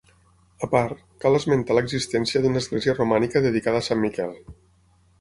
A 0.67 0.69
part, 0.71 1.03
cal 1.25 1.41
esmentar 1.41 1.77
l'existència 1.79 2.43
d'una 2.47 2.65
església 2.65 2.99
romànica 3.01 3.47
dedicada 3.49 3.83
a 3.83 3.89
Sant 3.93 4.07
Miquel. 4.09 4.39